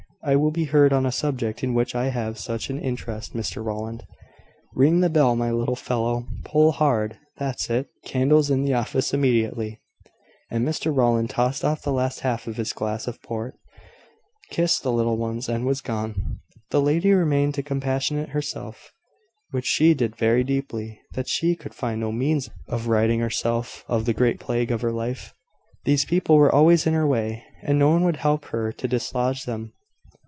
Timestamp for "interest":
2.79-3.33